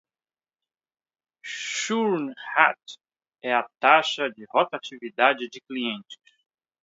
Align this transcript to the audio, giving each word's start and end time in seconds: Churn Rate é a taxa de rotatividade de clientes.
Churn 1.43 2.33
Rate 2.55 2.97
é 3.43 3.53
a 3.53 3.61
taxa 3.79 4.31
de 4.31 4.45
rotatividade 4.51 5.47
de 5.47 5.61
clientes. 5.61 6.17